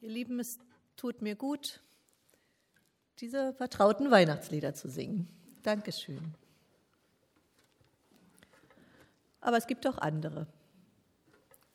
Ihr 0.00 0.10
Lieben, 0.10 0.38
es 0.40 0.58
tut 0.96 1.22
mir 1.22 1.36
gut, 1.36 1.80
diese 3.20 3.54
vertrauten 3.54 4.10
Weihnachtslieder 4.10 4.74
zu 4.74 4.88
singen. 4.88 5.26
Dankeschön. 5.62 6.34
Aber 9.40 9.56
es 9.56 9.66
gibt 9.66 9.86
auch 9.86 9.98
andere. 9.98 10.46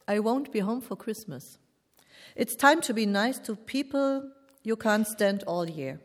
I 0.07 0.19
won't 0.19 0.51
be 0.51 0.63
home 0.63 0.81
for 0.81 0.97
Christmas. 0.97 1.57
It's 2.35 2.55
time 2.55 2.81
to 2.81 2.93
be 2.93 3.07
nice 3.07 3.41
to 3.41 3.55
people 3.55 4.31
you 4.63 4.75
can't 4.75 5.07
stand 5.07 5.47
all 5.47 5.67
year. 5.67 5.99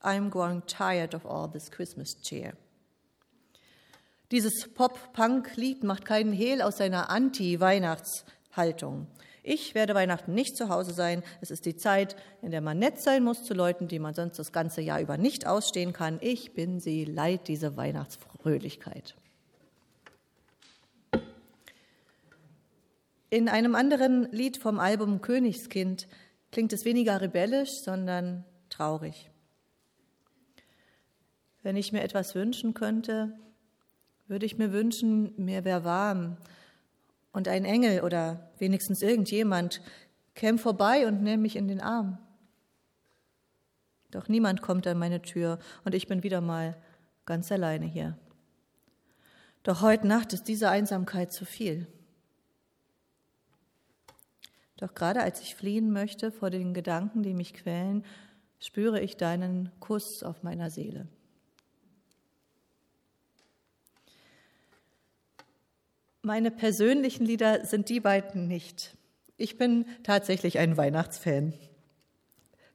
I'm 0.00 0.30
growing 0.30 0.64
tired 0.66 1.14
of 1.14 1.26
all 1.26 1.50
this 1.50 1.70
Christmas 1.70 2.20
cheer. 2.22 2.52
Dieses 4.30 4.68
Pop-Punk-Lied 4.74 5.82
macht 5.82 6.04
keinen 6.04 6.32
Hehl 6.32 6.62
aus 6.62 6.76
seiner 6.76 7.10
Anti-Weihnachtshaltung. 7.10 9.08
Ich 9.42 9.74
werde 9.74 9.94
Weihnachten 9.94 10.34
nicht 10.34 10.56
zu 10.56 10.68
Hause 10.68 10.92
sein. 10.92 11.22
Es 11.40 11.50
ist 11.50 11.66
die 11.66 11.76
Zeit, 11.76 12.16
in 12.42 12.50
der 12.50 12.60
man 12.60 12.78
nett 12.78 13.00
sein 13.00 13.22
muss 13.24 13.44
zu 13.44 13.54
Leuten, 13.54 13.88
die 13.88 13.98
man 13.98 14.14
sonst 14.14 14.38
das 14.38 14.52
ganze 14.52 14.80
Jahr 14.80 15.00
über 15.00 15.16
nicht 15.16 15.46
ausstehen 15.46 15.92
kann. 15.92 16.18
Ich 16.20 16.52
bin 16.52 16.80
sie 16.80 17.04
leid, 17.04 17.48
diese 17.48 17.76
Weihnachtsfröhlichkeit. 17.76 19.14
In 23.30 23.48
einem 23.48 23.74
anderen 23.74 24.30
Lied 24.32 24.56
vom 24.56 24.80
Album 24.80 25.20
Königskind 25.20 26.08
klingt 26.50 26.72
es 26.72 26.84
weniger 26.84 27.20
rebellisch, 27.20 27.72
sondern 27.80 28.44
traurig. 28.70 29.30
Wenn 31.62 31.76
ich 31.76 31.92
mir 31.92 32.02
etwas 32.02 32.34
wünschen 32.34 32.72
könnte, 32.72 33.34
würde 34.28 34.46
ich 34.46 34.56
mir 34.56 34.72
wünschen, 34.72 35.34
mir 35.36 35.64
wäre 35.64 35.84
warm 35.84 36.38
und 37.32 37.48
ein 37.48 37.64
Engel 37.64 38.02
oder 38.02 38.50
wenigstens 38.58 39.02
irgendjemand 39.02 39.80
käme 40.34 40.58
vorbei 40.58 41.06
und 41.06 41.22
nähme 41.22 41.42
mich 41.42 41.56
in 41.56 41.68
den 41.68 41.80
Arm. 41.80 42.18
Doch 44.10 44.28
niemand 44.28 44.62
kommt 44.62 44.86
an 44.86 44.98
meine 44.98 45.20
Tür 45.20 45.58
und 45.84 45.94
ich 45.94 46.06
bin 46.06 46.22
wieder 46.22 46.40
mal 46.40 46.76
ganz 47.26 47.52
alleine 47.52 47.84
hier. 47.84 48.16
Doch 49.62 49.82
heute 49.82 50.06
Nacht 50.06 50.32
ist 50.32 50.44
diese 50.44 50.70
Einsamkeit 50.70 51.32
zu 51.32 51.44
viel. 51.44 51.86
Doch 54.78 54.94
gerade 54.94 55.20
als 55.20 55.40
ich 55.40 55.54
fliehen 55.54 55.92
möchte 55.92 56.30
vor 56.30 56.50
den 56.50 56.72
Gedanken, 56.72 57.22
die 57.22 57.34
mich 57.34 57.52
quälen, 57.52 58.04
spüre 58.60 59.00
ich 59.00 59.16
deinen 59.16 59.70
Kuss 59.80 60.22
auf 60.22 60.42
meiner 60.42 60.70
Seele. 60.70 61.08
Meine 66.22 66.50
persönlichen 66.50 67.24
Lieder 67.24 67.64
sind 67.64 67.88
die 67.88 68.00
beiden 68.00 68.48
nicht. 68.48 68.96
Ich 69.36 69.56
bin 69.56 69.86
tatsächlich 70.02 70.58
ein 70.58 70.76
Weihnachtsfan. 70.76 71.52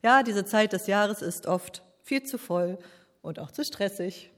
Ja, 0.02 0.24
diese 0.24 0.46
Zeit 0.46 0.72
des 0.72 0.88
Jahres 0.88 1.22
ist 1.22 1.46
oft 1.46 1.84
viel 2.02 2.24
zu 2.24 2.38
voll 2.38 2.78
und 3.22 3.40
auch 3.40 3.52
zu 3.52 3.66
stressig. 3.66 4.32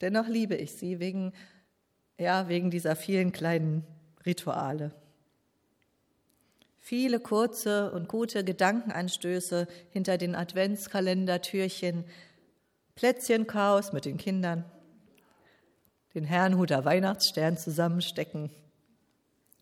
Dennoch 0.00 0.26
liebe 0.26 0.56
ich 0.56 0.72
sie 0.72 0.98
wegen, 0.98 1.32
ja, 2.18 2.48
wegen 2.48 2.70
dieser 2.70 2.96
vielen 2.96 3.30
kleinen 3.30 3.86
Rituale. 4.26 4.92
Viele 6.80 7.20
kurze 7.20 7.92
und 7.92 8.08
gute 8.08 8.42
Gedankenanstöße 8.42 9.68
hinter 9.90 10.18
den 10.18 10.34
Adventskalendertürchen, 10.34 12.04
Plätzchenchaos 12.96 13.92
mit 13.92 14.04
den 14.04 14.16
Kindern, 14.16 14.64
den 16.14 16.24
Herrnhuter 16.24 16.84
Weihnachtsstern 16.84 17.56
zusammenstecken, 17.56 18.50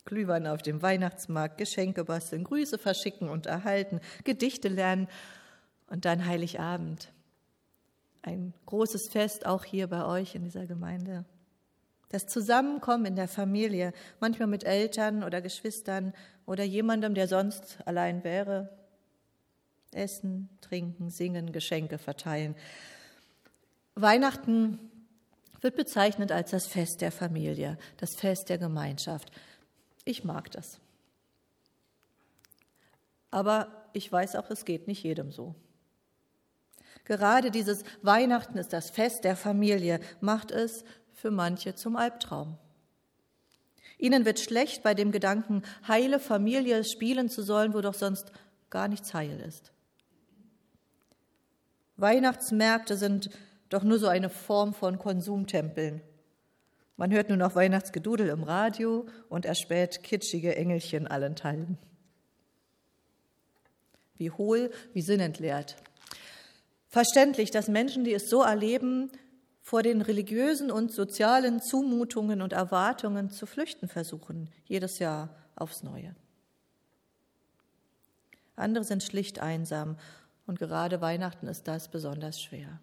Glühwein 0.05 0.47
auf 0.47 0.63
dem 0.63 0.81
Weihnachtsmarkt, 0.81 1.59
Geschenke 1.59 2.05
basteln, 2.05 2.45
Grüße 2.45 2.79
verschicken 2.79 3.29
und 3.29 3.47
erhalten, 3.47 4.01
Gedichte 4.25 4.69
lernen 4.69 5.07
und 5.89 6.07
dann 6.07 6.25
Heiligabend. 6.25 7.13
Ein 8.23 8.55
großes 8.67 9.09
Fest 9.09 9.47
auch 9.47 9.65
hier 9.65 9.87
bei 9.87 10.05
euch 10.07 10.35
in 10.35 10.45
dieser 10.45 10.67
Gemeinde. 10.67 11.25
Das 12.09 12.27
Zusammenkommen 12.27 13.05
in 13.05 13.17
der 13.17 13.29
Familie, 13.29 13.93
manchmal 14.19 14.49
mit 14.49 14.65
Eltern 14.65 15.23
oder 15.23 15.43
Geschwistern 15.43 16.15
oder 16.47 16.65
jemandem, 16.65 17.15
der 17.15 17.29
sonst 17.29 17.79
allein 17.85 18.25
wäre. 18.25 18.71
Essen, 19.93 20.49
trinken, 20.63 21.11
singen, 21.11 21.53
Geschenke 21.53 21.99
verteilen. 21.99 22.55
Weihnachten 23.95 24.79
wird 25.61 25.77
bezeichnet 25.77 26.33
als 26.33 26.51
das 26.51 26.67
Fest 26.67 27.01
der 27.01 27.13
Familie, 27.13 27.79
das 27.97 28.15
Fest 28.15 28.49
der 28.49 28.59
Gemeinschaft. 28.59 29.31
Ich 30.05 30.25
mag 30.25 30.51
das. 30.51 30.81
Aber 33.31 33.91
ich 33.93 34.11
weiß 34.11 34.37
auch, 34.37 34.51
es 34.51 34.65
geht 34.65 34.87
nicht 34.87 35.03
jedem 35.03 35.33
so. 35.33 35.55
Gerade 37.05 37.51
dieses 37.51 37.85
Weihnachten 38.03 38.59
ist 38.59 38.73
das 38.73 38.91
Fest 38.91 39.25
der 39.25 39.37
Familie, 39.37 40.01
macht 40.21 40.51
es 40.51 40.85
für 41.13 41.31
manche 41.31 41.75
zum 41.75 41.97
Albtraum. 41.97 42.59
Ihnen 43.99 44.25
wird 44.25 44.39
schlecht 44.39 44.83
bei 44.83 44.95
dem 44.95 45.11
Gedanken, 45.11 45.63
heile 45.87 46.21
Familie 46.21 46.85
spielen 46.85 47.29
zu 47.29 47.43
sollen, 47.43 47.75
wo 47.75 47.81
doch 47.81 47.95
sonst 47.95 48.31
gar 48.71 48.89
nichts 48.89 49.13
heil 49.13 49.41
ist. 49.41 49.73
Weihnachtsmärkte 51.97 52.97
sind 52.97 53.31
doch 53.69 53.83
nur 53.83 53.99
so 53.99 54.07
eine 54.09 54.31
Form 54.31 54.75
von 54.75 54.99
Konsumtempeln. 54.99 56.01
Man 56.97 57.13
hört 57.13 57.29
nur 57.29 57.39
noch 57.39 57.55
Weihnachtsgedudel 57.55 58.29
im 58.29 58.43
Radio 58.43 59.07
und 59.29 59.47
erspäht 59.47 60.03
kitschige 60.03 60.57
Engelchen 60.57 61.07
allenthalben. 61.07 61.79
Wie 64.17 64.31
hohl, 64.33 64.71
wie 64.93 65.03
sinnentleert. 65.03 65.77
Verständlich, 66.89 67.51
dass 67.51 67.69
Menschen, 67.69 68.03
die 68.03 68.15
es 68.15 68.29
so 68.29 68.43
erleben, 68.43 69.13
vor 69.61 69.83
den 69.83 70.01
religiösen 70.01 70.71
und 70.71 70.91
sozialen 70.91 71.61
Zumutungen 71.61 72.41
und 72.41 72.55
Erwartungen 72.55 73.31
zu 73.31 73.47
flüchten 73.47 73.87
versuchen, 73.87 74.49
jedes 74.65 74.99
Jahr 74.99 75.37
aufs 75.55 75.83
Neue. 75.83 76.17
Andere 78.57 78.83
sind 78.83 79.03
schlicht 79.03 79.39
einsam 79.39 79.99
und 80.47 80.59
gerade 80.59 81.01
Weihnachten 81.01 81.47
ist 81.47 81.69
das 81.69 81.89
besonders 81.89 82.41
schwer. 82.41 82.81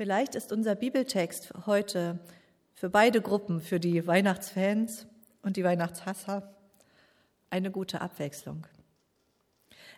Vielleicht 0.00 0.34
ist 0.34 0.50
unser 0.50 0.76
Bibeltext 0.76 1.52
heute 1.66 2.20
für 2.72 2.88
beide 2.88 3.20
Gruppen, 3.20 3.60
für 3.60 3.78
die 3.78 4.06
Weihnachtsfans 4.06 5.06
und 5.42 5.58
die 5.58 5.62
Weihnachtshasser, 5.62 6.54
eine 7.50 7.70
gute 7.70 8.00
Abwechslung. 8.00 8.66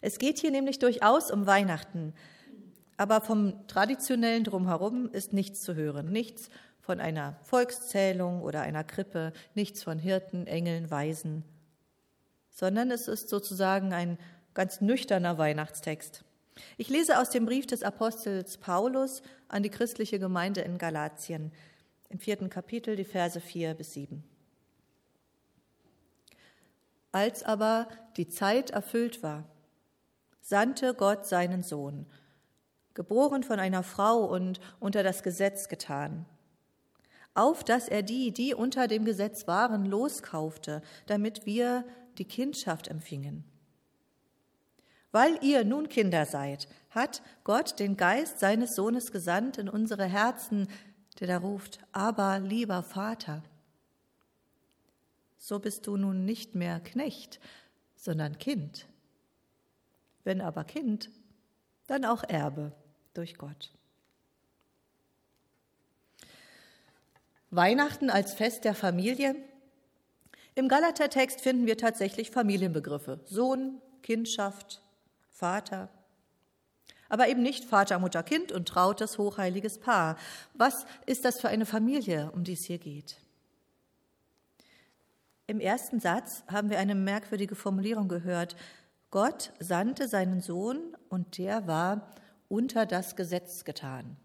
Es 0.01 0.19
geht 0.19 0.41
hier 0.41 0.51
nämlich 0.51 0.81
durchaus 0.81 1.31
um 1.31 1.47
Weihnachten, 1.47 2.15
aber 2.97 3.21
vom 3.21 3.65
traditionellen 3.69 4.43
Drumherum 4.43 5.09
ist 5.13 5.33
nichts 5.35 5.61
zu 5.61 5.77
hören, 5.77 6.11
nichts 6.11 6.51
von 6.81 6.99
einer 6.99 7.39
Volkszählung 7.43 8.43
oder 8.43 8.63
einer 8.63 8.83
Krippe, 8.83 9.33
nichts 9.55 9.85
von 9.85 10.01
Hirten, 10.01 10.49
Engeln, 10.49 10.91
Weisen, 10.91 11.45
sondern 12.51 12.91
es 12.91 13.07
ist 13.07 13.29
sozusagen 13.29 13.93
ein 13.93 14.19
ganz 14.53 14.81
nüchterner 14.81 15.39
Weihnachtstext. 15.39 16.25
Ich 16.77 16.89
lese 16.89 17.19
aus 17.19 17.31
dem 17.31 17.47
Brief 17.47 17.67
des 17.67 17.83
Apostels 17.83 18.59
Paulus 18.59 19.23
an 19.49 19.63
die 19.63 19.71
christliche 19.71 20.19
Gemeinde 20.19 20.61
in 20.61 20.79
Galatien 20.79 21.53
im 22.09 22.19
vierten 22.19 22.51
Kapitel, 22.51 22.95
die 22.95 23.05
Verse 23.05 23.41
vier 23.41 23.75
bis 23.75 23.95
sieben. 23.95 24.23
Als 27.11 27.43
aber 27.43 27.89
die 28.17 28.29
Zeit 28.29 28.71
erfüllt 28.71 29.23
war, 29.23 29.45
sandte 30.41 30.95
Gott 30.95 31.27
seinen 31.27 31.63
Sohn, 31.63 32.07
geboren 32.95 33.43
von 33.43 33.59
einer 33.59 33.83
Frau 33.83 34.25
und 34.25 34.61
unter 34.81 35.03
das 35.03 35.23
Gesetz 35.23 35.69
getan, 35.69 36.27
auf 37.35 37.65
dass 37.65 37.89
er 37.89 38.03
die, 38.03 38.33
die 38.33 38.55
unter 38.55 38.89
dem 38.89 39.05
Gesetz 39.05 39.47
waren, 39.47 39.87
loskaufte, 39.87 40.83
damit 41.07 41.47
wir 41.47 41.85
die 42.19 42.27
Kindschaft 42.27 42.89
empfingen. 42.89 43.45
Weil 45.13 45.39
ihr 45.43 45.65
nun 45.65 45.89
Kinder 45.89 46.27
seid, 46.27 46.67
hat 46.91 47.23
Gott 47.45 47.79
den 47.79 47.97
Geist 47.97 48.39
seines 48.41 48.75
Sohnes 48.75 49.13
gesandt 49.13 49.59
in 49.59 49.69
unsere 49.69 50.07
Herzen, 50.07 50.69
der 51.21 51.29
da 51.29 51.39
ruft, 51.39 51.79
aber 51.93 52.41
lieber 52.41 52.83
Vater. 52.83 53.43
So 55.39 55.59
bist 55.59 55.87
du 55.87 55.97
nun 55.97 56.25
nicht 56.25 56.55
mehr 56.55 56.81
Knecht, 56.81 57.41
sondern 57.97 58.39
Kind. 58.39 58.87
Wenn 60.25 60.41
aber 60.41 60.65
Kind, 60.65 61.11
dann 61.87 62.05
auch 62.05 62.25
Erbe 62.25 62.73
durch 63.13 63.37
Gott. 63.37 63.71
Weihnachten 67.51 68.09
als 68.09 68.33
Fest 68.33 68.65
der 68.65 68.75
Familie. 68.75 69.37
Im 70.55 70.69
Galatertext 70.69 71.41
finden 71.41 71.67
wir 71.67 71.77
tatsächlich 71.77 72.31
Familienbegriffe. 72.31 73.21
Sohn, 73.25 73.81
Kindschaft, 74.03 74.82
Vater. 75.43 75.89
Aber 77.09 77.27
eben 77.27 77.43
nicht 77.43 77.65
Vater, 77.65 77.99
Mutter, 77.99 78.23
Kind 78.23 78.53
und 78.53 78.69
trautes, 78.69 79.19
hochheiliges 79.19 79.81
Paar. 79.81 80.17
Was 80.55 80.87
ist 81.05 81.25
das 81.25 81.41
für 81.41 81.49
eine 81.49 81.67
Familie, 81.67 82.31
um 82.31 82.45
die 82.45 82.53
es 82.53 82.63
hier 82.63 82.79
geht? 82.79 83.17
Im 85.49 85.59
ersten 85.59 85.99
Satz 85.99 86.45
haben 86.47 86.71
wir 86.71 86.79
eine 86.79 86.95
merkwürdige 86.95 87.57
Formulierung 87.57 88.07
gehört. 88.07 88.55
Gott 89.11 89.53
sandte 89.59 90.07
seinen 90.07 90.41
Sohn 90.41 90.97
und 91.09 91.39
der 91.39 91.67
war 91.67 92.13
unter 92.49 92.87
das 92.87 93.17
Gesetz 93.17 93.65
getan. 93.65 94.17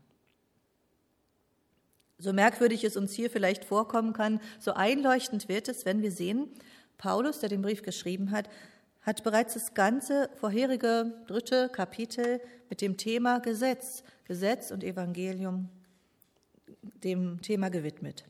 So 2.20 2.32
merkwürdig 2.32 2.84
es 2.84 2.96
uns 2.96 3.12
hier 3.14 3.32
vielleicht 3.32 3.66
vorkommen 3.66 4.14
kann, 4.14 4.40
so 4.60 4.74
einleuchtend 4.74 5.50
wird 5.50 5.68
es, 5.68 5.84
wenn 5.84 6.04
wir 6.04 6.12
sehen, 6.12 6.48
Paulus, 7.00 7.40
der 7.40 7.50
den 7.50 7.64
Brief 7.64 7.82
geschrieben 7.82 8.30
hat, 8.30 8.48
hat 9.08 9.24
bereits 9.24 9.54
das 9.54 9.74
ganze 9.74 10.30
vorherige 10.36 11.14
dritte 11.28 11.70
Kapitel 11.70 12.42
mit 12.70 12.82
dem 12.82 12.98
Thema 12.98 13.40
Gesetz, 13.40 14.04
Gesetz 14.26 14.70
und 14.70 14.84
Evangelium, 14.84 15.70
dem 17.06 17.42
Thema 17.42 17.70
gewidmet. 17.70 18.26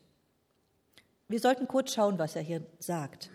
Wir 1.27 1.39
sollten 1.39 1.67
kurz 1.67 1.95
schauen, 1.95 2.19
was 2.19 2.35
er 2.35 2.43
hier 2.43 2.63
sagt. 2.77 3.31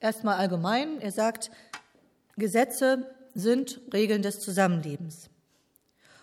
Erstmal 0.00 0.38
allgemein, 0.38 1.02
er 1.02 1.12
sagt, 1.12 1.50
Gesetze 2.38 3.14
sind 3.34 3.82
Regeln 3.92 4.22
des 4.22 4.40
Zusammenlebens. 4.40 5.28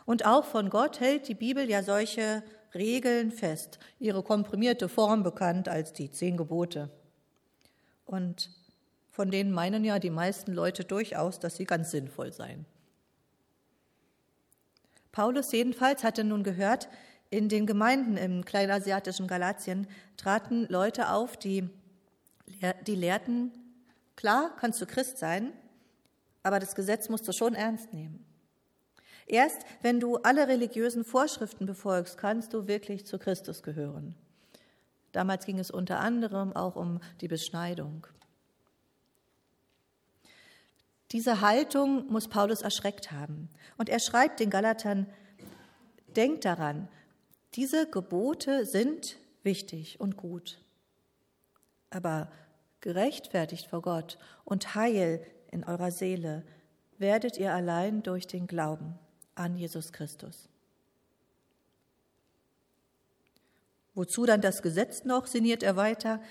Und 0.07 0.25
auch 0.25 0.45
von 0.45 0.71
Gott 0.71 0.99
hält 0.99 1.27
die 1.27 1.35
Bibel 1.35 1.69
ja 1.69 1.83
solche 1.83 2.41
Regeln 2.73 3.31
fest, 3.31 3.77
ihre 3.99 4.23
komprimierte 4.23 4.89
Form 4.89 5.21
bekannt 5.21 5.69
als 5.69 5.93
die 5.93 6.09
zehn 6.09 6.35
Gebote. 6.35 6.89
Und 8.05 8.49
von 9.17 9.31
denen 9.31 9.51
meinen 9.51 9.83
ja 9.83 9.97
die 9.97 10.11
meisten 10.11 10.53
Leute 10.53 10.83
durchaus, 10.83 11.39
dass 11.39 11.55
sie 11.57 11.65
ganz 11.65 11.89
sinnvoll 11.89 12.31
seien. 12.31 12.67
Paulus 15.11 15.51
jedenfalls 15.51 16.03
hatte 16.03 16.23
nun 16.23 16.43
gehört, 16.43 16.87
in 17.31 17.49
den 17.49 17.65
Gemeinden 17.65 18.15
im 18.15 18.45
kleinasiatischen 18.45 19.25
Galatien 19.27 19.87
traten 20.17 20.67
Leute 20.69 21.09
auf, 21.09 21.35
die, 21.35 21.67
die 22.85 22.93
lehrten, 22.93 23.51
klar 24.15 24.55
kannst 24.59 24.79
du 24.81 24.85
Christ 24.85 25.17
sein, 25.17 25.51
aber 26.43 26.59
das 26.59 26.75
Gesetz 26.75 27.09
musst 27.09 27.27
du 27.27 27.31
schon 27.31 27.55
ernst 27.55 27.93
nehmen. 27.93 28.23
Erst 29.25 29.63
wenn 29.81 29.99
du 29.99 30.17
alle 30.17 30.47
religiösen 30.47 31.03
Vorschriften 31.03 31.65
befolgst, 31.65 32.19
kannst 32.19 32.53
du 32.53 32.67
wirklich 32.67 33.07
zu 33.07 33.17
Christus 33.17 33.63
gehören. 33.63 34.13
Damals 35.11 35.47
ging 35.47 35.57
es 35.57 35.71
unter 35.71 36.01
anderem 36.01 36.55
auch 36.55 36.75
um 36.75 36.99
die 37.19 37.27
Beschneidung. 37.27 38.05
Diese 41.11 41.41
Haltung 41.41 42.07
muss 42.11 42.27
Paulus 42.27 42.61
erschreckt 42.61 43.11
haben. 43.11 43.49
Und 43.77 43.89
er 43.89 43.99
schreibt 43.99 44.39
den 44.39 44.49
Galatern, 44.49 45.07
denkt 46.15 46.45
daran, 46.45 46.89
diese 47.55 47.89
Gebote 47.89 48.65
sind 48.65 49.17
wichtig 49.43 49.99
und 49.99 50.17
gut. 50.17 50.59
Aber 51.89 52.29
gerechtfertigt 52.81 53.67
vor 53.67 53.81
Gott 53.81 54.17
und 54.43 54.75
Heil 54.75 55.25
in 55.51 55.63
eurer 55.63 55.91
Seele 55.91 56.43
werdet 56.97 57.37
ihr 57.37 57.53
allein 57.53 58.03
durch 58.03 58.27
den 58.27 58.47
Glauben 58.47 58.99
an 59.35 59.55
Jesus 59.55 59.93
Christus. 59.93 60.49
Wozu 63.93 64.25
dann 64.25 64.41
das 64.41 64.61
Gesetz 64.61 65.05
noch, 65.05 65.25
sinniert 65.25 65.63
er 65.63 65.75
weiter. 65.75 66.21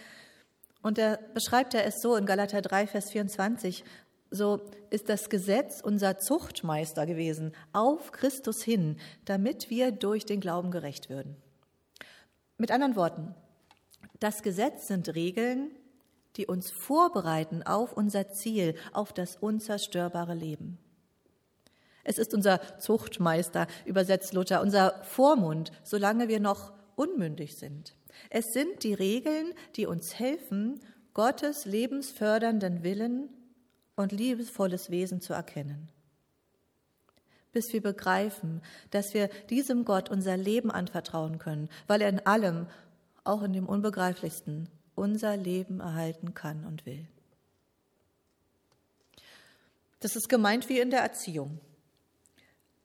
Und 0.83 0.99
er 0.99 1.19
beschreibt 1.35 1.75
er 1.75 1.85
es 1.85 2.01
so 2.01 2.15
in 2.15 2.27
Galater 2.27 2.63
3, 2.63 2.87
Vers 2.87 3.11
24. 3.11 3.85
So 4.31 4.61
ist 4.91 5.09
das 5.09 5.31
Gesetz 5.31 5.81
unser 5.81 6.19
Zuchtmeister 6.19 7.07
gewesen, 7.07 7.53
auf 7.73 8.13
Christus 8.13 8.63
hin, 8.63 8.97
damit 9.25 9.71
wir 9.71 9.93
durch 9.93 10.27
den 10.27 10.41
Glauben 10.41 10.71
gerecht 10.71 11.09
würden. 11.09 11.37
Mit 12.59 12.71
anderen 12.71 12.97
Worten, 12.97 13.35
das 14.19 14.43
Gesetz 14.43 14.89
sind 14.89 15.15
Regeln, 15.15 15.71
die 16.37 16.47
uns 16.47 16.71
vorbereiten 16.71 17.63
auf 17.63 17.93
unser 17.93 18.31
Ziel, 18.31 18.75
auf 18.93 19.13
das 19.13 19.37
unzerstörbare 19.37 20.35
Leben. 20.35 20.79
Es 22.05 22.19
ist 22.19 22.35
unser 22.35 22.79
Zuchtmeister, 22.79 23.67
übersetzt 23.85 24.33
Luther, 24.33 24.61
unser 24.61 25.03
Vormund, 25.03 25.73
solange 25.83 26.29
wir 26.29 26.41
noch 26.41 26.73
unmündig 26.95 27.57
sind. 27.57 27.95
Es 28.31 28.53
sind 28.53 28.85
die 28.85 28.95
Regeln, 28.95 29.53
die 29.77 29.87
uns 29.87 30.19
helfen, 30.19 30.81
Gottes 31.15 31.65
lebensfördernden 31.65 32.83
Willen 32.83 33.29
und 33.97 34.13
liebevolles 34.13 34.91
Wesen 34.91 35.21
zu 35.21 35.33
erkennen. 35.33 35.89
Bis 37.53 37.73
wir 37.73 37.83
begreifen, 37.83 38.63
dass 38.91 39.15
wir 39.15 39.29
diesem 39.49 39.85
Gott 39.85 40.11
unser 40.11 40.37
Leben 40.37 40.71
anvertrauen 40.71 41.39
können, 41.39 41.71
weil 41.87 42.03
er 42.03 42.11
in 42.11 42.25
allem, 42.27 42.67
auch 43.25 43.43
in 43.43 43.55
dem 43.55 43.67
Unbegreiflichsten, 43.67 44.69
unser 44.95 45.37
Leben 45.37 45.81
erhalten 45.81 46.35
kann 46.35 46.65
und 46.65 46.87
will. 46.87 47.07
Das 50.01 50.15
ist 50.15 50.29
gemeint 50.29 50.69
wie 50.69 50.79
in 50.79 50.91
der 50.91 51.01
Erziehung. 51.01 51.59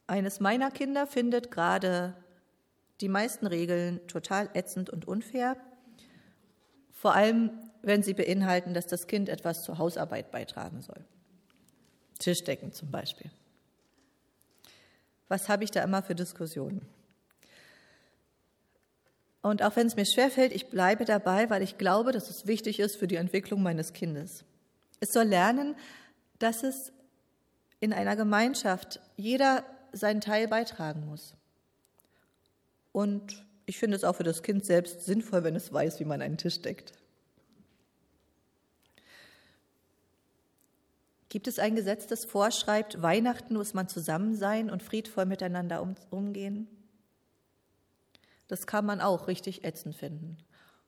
Eines 0.07 0.39
meiner 0.39 0.71
Kinder 0.71 1.07
findet 1.07 1.51
gerade 1.51 2.15
die 3.01 3.09
meisten 3.09 3.47
Regeln 3.47 4.05
total 4.07 4.49
ätzend 4.53 4.89
und 4.89 5.07
unfair, 5.07 5.57
vor 6.91 7.15
allem 7.15 7.51
wenn 7.81 8.03
sie 8.03 8.13
beinhalten, 8.13 8.73
dass 8.73 8.87
das 8.87 9.07
Kind 9.07 9.29
etwas 9.29 9.63
zur 9.63 9.77
Hausarbeit 9.77 10.31
beitragen 10.31 10.81
soll. 10.81 11.03
Tischdecken 12.19 12.71
zum 12.73 12.91
Beispiel. 12.91 13.31
Was 15.27 15.49
habe 15.49 15.63
ich 15.63 15.71
da 15.71 15.83
immer 15.83 16.03
für 16.03 16.15
Diskussionen? 16.15 16.85
Und 19.41 19.63
auch 19.63 19.75
wenn 19.75 19.87
es 19.87 19.95
mir 19.95 20.05
schwerfällt, 20.05 20.53
ich 20.53 20.69
bleibe 20.69 21.05
dabei, 21.05 21.49
weil 21.49 21.63
ich 21.63 21.77
glaube, 21.77 22.11
dass 22.11 22.29
es 22.29 22.45
wichtig 22.45 22.79
ist 22.79 22.95
für 22.95 23.07
die 23.07 23.15
Entwicklung 23.15 23.63
meines 23.63 23.93
Kindes. 23.93 24.43
Es 24.99 25.13
soll 25.13 25.25
lernen, 25.25 25.75
dass 26.37 26.63
es 26.63 26.91
in 27.79 27.91
einer 27.91 28.15
Gemeinschaft 28.15 28.99
jeder 29.17 29.65
seinen 29.93 30.21
Teil 30.21 30.47
beitragen 30.47 31.07
muss. 31.07 31.35
Und 32.91 33.43
ich 33.65 33.77
finde 33.77 33.97
es 33.97 34.03
auch 34.03 34.15
für 34.15 34.23
das 34.23 34.43
Kind 34.43 34.65
selbst 34.65 35.05
sinnvoll, 35.05 35.43
wenn 35.43 35.55
es 35.55 35.73
weiß, 35.73 35.99
wie 35.99 36.05
man 36.05 36.21
einen 36.21 36.37
Tisch 36.37 36.61
deckt. 36.61 36.93
Gibt 41.31 41.47
es 41.47 41.59
ein 41.59 41.77
Gesetz, 41.77 42.07
das 42.07 42.25
vorschreibt, 42.25 43.01
Weihnachten 43.01 43.53
muss 43.53 43.73
man 43.73 43.87
zusammen 43.87 44.35
sein 44.35 44.69
und 44.69 44.83
friedvoll 44.83 45.25
miteinander 45.25 45.81
umgehen? 46.09 46.67
Das 48.49 48.67
kann 48.67 48.85
man 48.85 48.99
auch 48.99 49.29
richtig 49.29 49.63
ätzend 49.63 49.95
finden 49.95 50.37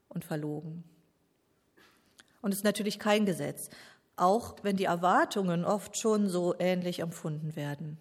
und 0.10 0.26
verlogen. 0.26 0.84
Und 2.42 2.52
es 2.52 2.58
ist 2.58 2.66
natürlich 2.66 3.00
kein 3.00 3.26
Gesetz, 3.26 3.70
auch 4.18 4.58
wenn 4.64 4.76
die 4.76 4.84
Erwartungen 4.84 5.64
oft 5.64 5.96
schon 5.96 6.28
so 6.28 6.54
ähnlich 6.60 7.00
empfunden 7.00 7.56
werden. 7.56 7.98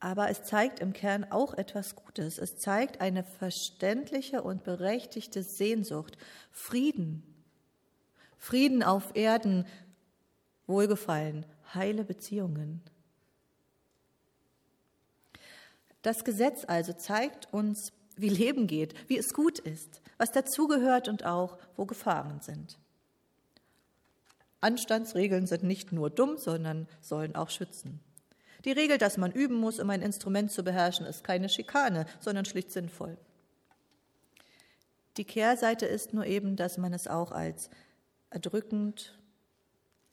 Aber 0.00 0.30
es 0.30 0.44
zeigt 0.44 0.80
im 0.80 0.94
Kern 0.94 1.26
auch 1.30 1.52
etwas 1.52 1.94
Gutes. 1.94 2.38
Es 2.38 2.56
zeigt 2.56 3.02
eine 3.02 3.22
verständliche 3.22 4.40
und 4.40 4.64
berechtigte 4.64 5.42
Sehnsucht, 5.42 6.16
Frieden. 6.52 7.22
Frieden 8.38 8.82
auf 8.82 9.14
Erden, 9.14 9.66
Wohlgefallen, 10.66 11.46
heile 11.74 12.04
Beziehungen. 12.04 12.82
Das 16.02 16.24
Gesetz 16.24 16.64
also 16.66 16.92
zeigt 16.92 17.52
uns, 17.52 17.92
wie 18.16 18.28
Leben 18.28 18.66
geht, 18.66 18.94
wie 19.08 19.18
es 19.18 19.32
gut 19.32 19.58
ist, 19.58 20.00
was 20.18 20.32
dazugehört 20.32 21.08
und 21.08 21.24
auch, 21.24 21.58
wo 21.76 21.84
Gefahren 21.84 22.40
sind. 22.40 22.78
Anstandsregeln 24.60 25.46
sind 25.46 25.62
nicht 25.62 25.92
nur 25.92 26.10
dumm, 26.10 26.38
sondern 26.38 26.88
sollen 27.00 27.36
auch 27.36 27.50
schützen. 27.50 28.00
Die 28.64 28.72
Regel, 28.72 28.98
dass 28.98 29.16
man 29.16 29.32
üben 29.32 29.54
muss, 29.54 29.78
um 29.78 29.90
ein 29.90 30.02
Instrument 30.02 30.50
zu 30.50 30.64
beherrschen, 30.64 31.06
ist 31.06 31.22
keine 31.22 31.48
Schikane, 31.48 32.06
sondern 32.20 32.44
schlicht 32.44 32.72
sinnvoll. 32.72 33.16
Die 35.16 35.24
Kehrseite 35.24 35.86
ist 35.86 36.12
nur 36.14 36.26
eben, 36.26 36.56
dass 36.56 36.78
man 36.78 36.92
es 36.92 37.06
auch 37.06 37.32
als 37.32 37.70
erdrückend 38.30 39.18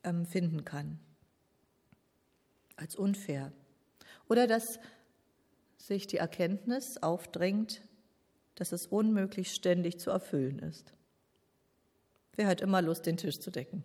empfinden 0.03 0.59
ähm, 0.59 0.65
kann, 0.65 0.99
als 2.75 2.95
unfair. 2.95 3.51
Oder 4.29 4.47
dass 4.47 4.79
sich 5.77 6.07
die 6.07 6.17
Erkenntnis 6.17 6.97
aufdrängt, 7.01 7.81
dass 8.55 8.71
es 8.71 8.85
unmöglich 8.87 9.53
ständig 9.53 9.99
zu 9.99 10.11
erfüllen 10.11 10.59
ist. 10.59 10.93
Wer 12.35 12.47
hat 12.47 12.61
immer 12.61 12.81
Lust, 12.81 13.05
den 13.05 13.17
Tisch 13.17 13.39
zu 13.39 13.51
decken? 13.51 13.83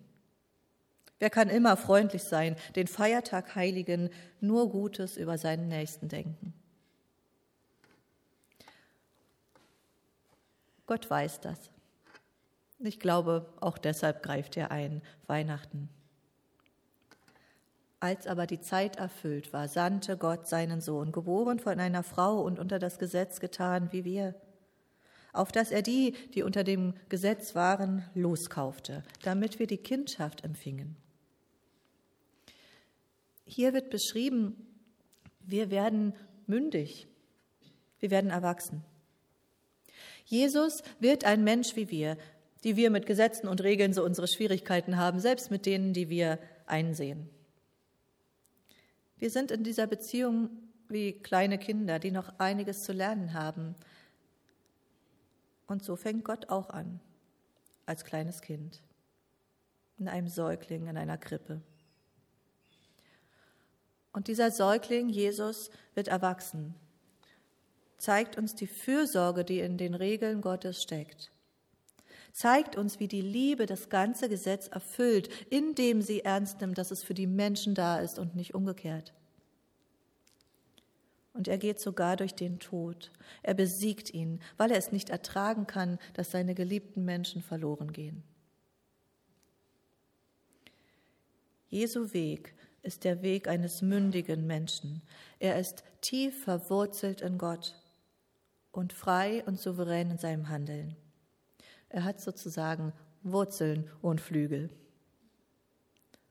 Wer 1.19 1.31
kann 1.31 1.49
immer 1.49 1.77
freundlich 1.77 2.23
sein, 2.23 2.57
den 2.77 2.87
Feiertag 2.87 3.57
heiligen, 3.57 4.11
nur 4.41 4.71
Gutes 4.71 5.17
über 5.17 5.37
seinen 5.37 5.69
Nächsten 5.69 6.09
denken? 6.09 6.55
Gott 10.87 11.11
weiß 11.11 11.41
das. 11.41 11.59
Ich 12.79 13.01
glaube, 13.01 13.53
auch 13.61 13.77
deshalb 13.77 14.23
greift 14.23 14.57
er 14.57 14.71
ein, 14.71 15.03
Weihnachten. 15.27 15.89
Als 18.01 18.29
aber 18.29 18.47
die 18.47 18.61
Zeit 18.61 18.97
erfüllt 18.97 19.53
war, 19.53 19.67
sandte 19.67 20.17
Gott 20.17 20.47
seinen 20.47 20.81
Sohn, 20.81 21.11
geboren 21.11 21.59
von 21.59 21.81
einer 21.81 22.05
Frau 22.05 22.41
und 22.43 22.61
unter 22.61 22.79
das 22.79 22.99
Gesetz 22.99 23.41
getan 23.41 23.89
wie 23.93 24.05
wir. 24.05 24.35
auf 25.35 25.53
dass 25.53 25.71
er 25.71 25.83
die, 25.83 26.15
die 26.35 26.43
unter 26.43 26.65
dem 26.65 26.95
Gesetz 27.11 27.55
waren, 27.55 28.03
loskaufte, 28.15 29.05
damit 29.23 29.59
wir 29.59 29.67
die 29.67 29.77
Kindschaft 29.77 30.43
empfingen. 30.43 30.97
Hier 33.45 33.73
wird 33.73 33.91
beschrieben, 33.91 34.57
wir 35.41 35.71
werden 35.71 36.15
mündig, 36.47 37.07
wir 38.01 38.11
werden 38.11 38.31
erwachsen. 38.31 38.83
Jesus 40.25 40.83
wird 40.99 41.25
ein 41.25 41.45
Mensch 41.45 41.77
wie 41.77 41.91
wir, 41.91 42.17
die 42.65 42.77
wir 42.77 42.91
mit 42.91 43.07
Gesetzen 43.07 43.49
und 43.49 43.63
Regeln 43.63 43.93
so 43.93 44.05
unsere 44.05 44.29
Schwierigkeiten 44.29 44.97
haben, 44.97 45.21
selbst 45.21 45.51
mit 45.51 45.67
denen, 45.67 45.93
die 45.93 46.09
wir 46.09 46.39
einsehen. 46.67 47.31
Wir 49.19 49.31
sind 49.31 49.51
in 49.51 49.65
dieser 49.65 49.87
Beziehung 49.87 50.51
wie 50.89 51.13
kleine 51.13 51.59
Kinder, 51.59 51.99
die 51.99 52.11
noch 52.11 52.39
einiges 52.39 52.85
zu 52.85 52.93
lernen 52.93 53.35
haben. 53.35 53.75
Und 55.67 55.85
so 55.85 55.97
fängt 55.97 56.25
Gott 56.25 56.49
auch 56.49 56.71
an, 56.71 57.01
als 57.85 58.05
kleines 58.05 58.41
Kind, 58.41 58.83
in 59.99 60.09
einem 60.09 60.29
Säugling, 60.29 60.87
in 60.87 60.97
einer 60.97 61.19
Krippe. 61.19 61.61
Und 64.13 64.29
dieser 64.29 64.51
Säugling, 64.51 65.09
Jesus, 65.09 65.71
wird 65.95 66.09
erwachsen, 66.09 66.75
zeigt 67.99 68.39
uns 68.39 68.55
die 68.55 68.67
Fürsorge, 68.67 69.45
die 69.45 69.61
in 69.61 69.77
den 69.77 69.95
Regeln 69.95 70.41
Gottes 70.41 70.83
steckt 70.83 71.31
zeigt 72.33 72.77
uns, 72.77 73.01
wie 73.01 73.09
die 73.09 73.21
Liebe 73.21 73.67
das 73.67 73.89
ganze 73.89 74.29
Gesetz 74.29 74.69
erfüllt, 74.69 75.29
indem 75.51 76.03
sie 76.03 76.21
ernst 76.21 76.61
nimmt, 76.61 76.79
dass 76.79 76.91
es 76.91 77.03
für 77.03 77.15
die 77.15 77.27
Menschen 77.27 77.75
da 77.75 77.99
ist 77.99 78.19
und 78.19 78.35
nicht 78.35 78.55
umgekehrt. 78.55 79.15
Und 81.33 81.47
er 81.47 81.59
geht 81.59 81.81
sogar 81.81 82.17
durch 82.17 82.35
den 82.35 82.59
Tod. 82.59 83.13
Er 83.43 83.55
besiegt 83.55 84.13
ihn, 84.13 84.41
weil 84.57 84.73
er 84.73 84.79
es 84.79 84.91
nicht 84.91 85.11
ertragen 85.11 85.67
kann, 85.67 85.99
dass 86.15 86.33
seine 86.33 86.55
geliebten 86.55 87.05
Menschen 87.05 87.43
verloren 87.43 87.93
gehen. 87.93 88.25
Jesu 91.69 92.13
Weg 92.13 92.55
ist 92.83 93.05
der 93.05 93.23
Weg 93.23 93.47
eines 93.47 93.83
mündigen 93.83 94.47
Menschen. 94.47 95.03
Er 95.39 95.59
ist 95.61 95.85
tief 96.01 96.45
verwurzelt 96.45 97.21
in 97.21 97.39
Gott 97.39 97.81
und 98.73 98.93
frei 98.93 99.45
und 99.45 99.61
souverän 99.61 100.11
in 100.11 100.19
seinem 100.19 100.49
Handeln. 100.49 100.97
Er 101.89 102.05
hat 102.05 102.21
sozusagen 102.21 102.93
Wurzeln 103.23 103.91
und 104.03 104.21
Flügel. 104.21 104.71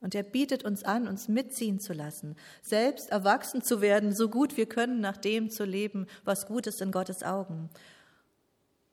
Und 0.00 0.14
er 0.14 0.22
bietet 0.22 0.64
uns 0.64 0.84
an, 0.84 1.08
uns 1.08 1.26
mitziehen 1.26 1.80
zu 1.80 1.92
lassen, 1.92 2.36
selbst 2.62 3.10
erwachsen 3.10 3.62
zu 3.62 3.80
werden, 3.80 4.12
so 4.12 4.28
gut 4.28 4.56
wir 4.56 4.66
können, 4.66 5.00
nach 5.00 5.16
dem 5.16 5.50
zu 5.50 5.64
leben, 5.64 6.06
was 6.24 6.46
gut 6.46 6.68
ist 6.68 6.80
in 6.80 6.92
Gottes 6.92 7.24
Augen. 7.24 7.68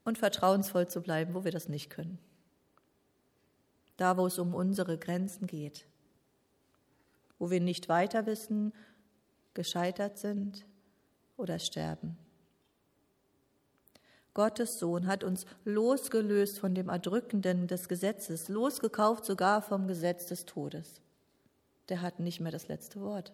Und 0.03 0.17
vertrauensvoll 0.17 0.87
zu 0.87 1.01
bleiben, 1.01 1.33
wo 1.35 1.43
wir 1.43 1.51
das 1.51 1.69
nicht 1.69 1.89
können. 1.89 2.17
Da, 3.97 4.17
wo 4.17 4.25
es 4.25 4.39
um 4.39 4.53
unsere 4.53 4.97
Grenzen 4.97 5.47
geht. 5.47 5.85
Wo 7.37 7.49
wir 7.49 7.61
nicht 7.61 7.87
weiter 7.87 8.25
wissen, 8.25 8.73
gescheitert 9.53 10.17
sind 10.17 10.65
oder 11.37 11.59
sterben. 11.59 12.17
Gottes 14.35 14.79
Sohn 14.79 15.07
hat 15.07 15.23
uns 15.23 15.45
losgelöst 15.63 16.59
von 16.59 16.75
dem 16.75 16.89
Erdrückenden 16.89 17.67
des 17.67 17.87
Gesetzes, 17.87 18.49
losgekauft 18.49 19.25
sogar 19.25 19.61
vom 19.61 19.87
Gesetz 19.87 20.27
des 20.27 20.45
Todes. 20.45 21.01
Der 21.87 22.01
hat 22.01 22.19
nicht 22.19 22.41
mehr 22.41 22.51
das 22.51 22.67
letzte 22.67 22.99
Wort. 22.99 23.31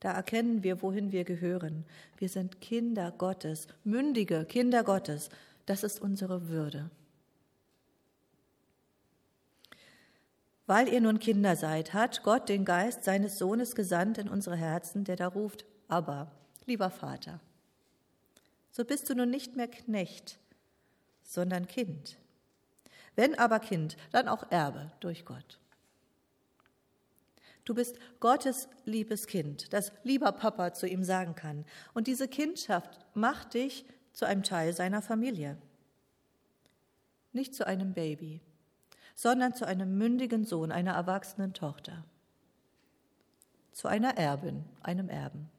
Da 0.00 0.12
erkennen 0.12 0.62
wir, 0.62 0.80
wohin 0.80 1.12
wir 1.12 1.24
gehören. 1.24 1.84
Wir 2.16 2.30
sind 2.30 2.62
Kinder 2.62 3.12
Gottes, 3.12 3.68
mündige 3.84 4.46
Kinder 4.46 4.82
Gottes. 4.82 5.28
Das 5.66 5.82
ist 5.84 6.00
unsere 6.00 6.48
Würde. 6.48 6.90
Weil 10.66 10.88
ihr 10.88 11.02
nun 11.02 11.18
Kinder 11.18 11.54
seid, 11.54 11.92
hat 11.92 12.22
Gott 12.22 12.48
den 12.48 12.64
Geist 12.64 13.04
seines 13.04 13.36
Sohnes 13.36 13.74
gesandt 13.74 14.16
in 14.16 14.28
unsere 14.28 14.56
Herzen, 14.56 15.04
der 15.04 15.16
da 15.16 15.26
ruft, 15.26 15.66
aber 15.86 16.32
lieber 16.70 16.90
Vater, 16.90 17.40
so 18.70 18.84
bist 18.84 19.10
du 19.10 19.14
nun 19.16 19.28
nicht 19.28 19.56
mehr 19.56 19.66
Knecht, 19.66 20.38
sondern 21.24 21.66
Kind. 21.66 22.16
Wenn 23.16 23.36
aber 23.36 23.58
Kind, 23.58 23.96
dann 24.12 24.28
auch 24.28 24.52
Erbe 24.52 24.92
durch 25.00 25.24
Gott. 25.24 25.58
Du 27.64 27.74
bist 27.74 27.98
Gottes 28.20 28.68
liebes 28.84 29.26
Kind, 29.26 29.72
das 29.72 29.92
lieber 30.04 30.30
Papa 30.30 30.72
zu 30.72 30.86
ihm 30.86 31.02
sagen 31.02 31.34
kann. 31.34 31.64
Und 31.92 32.06
diese 32.06 32.28
Kindschaft 32.28 33.04
macht 33.14 33.54
dich 33.54 33.84
zu 34.12 34.24
einem 34.24 34.44
Teil 34.44 34.72
seiner 34.72 35.02
Familie. 35.02 35.58
Nicht 37.32 37.52
zu 37.54 37.66
einem 37.66 37.94
Baby, 37.94 38.40
sondern 39.16 39.54
zu 39.54 39.66
einem 39.66 39.98
mündigen 39.98 40.44
Sohn, 40.44 40.70
einer 40.70 40.92
erwachsenen 40.92 41.52
Tochter. 41.52 42.04
Zu 43.72 43.88
einer 43.88 44.16
Erbin, 44.16 44.64
einem 44.82 45.08
Erben. 45.08 45.50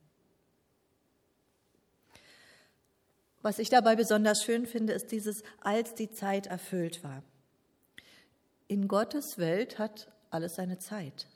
Was 3.42 3.58
ich 3.58 3.70
dabei 3.70 3.96
besonders 3.96 4.44
schön 4.44 4.66
finde, 4.66 4.94
ist 4.94 5.12
dieses, 5.12 5.44
als 5.62 5.96
die 5.96 6.12
Zeit 6.12 6.48
erfüllt 6.48 7.04
war. 7.04 7.24
In 8.68 8.88
Gottes 8.88 9.38
Welt 9.38 9.80
hat 9.80 10.12
alles 10.30 10.56
seine 10.56 10.78
Zeit. 10.78 11.28